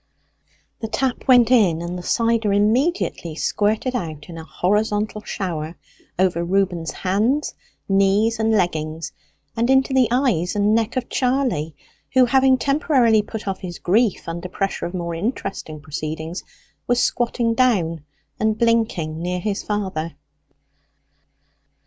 [0.79, 5.77] The tap went in, and the cider immediately squirted out in a horizontal shower
[6.17, 7.53] over Reuben's hands,
[7.87, 9.11] knees, and leggings,
[9.55, 11.75] and into the eyes and neck of Charley,
[12.15, 16.43] who, having temporarily put off his grief under pressure of more interesting proceedings,
[16.87, 18.03] was squatting down
[18.39, 20.15] and blinking near his father.